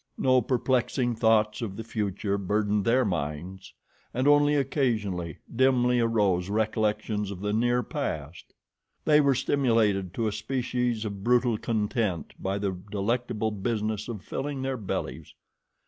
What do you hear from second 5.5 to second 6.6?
dimly arose